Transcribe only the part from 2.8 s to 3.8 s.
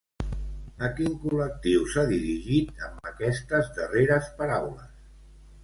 amb aquestes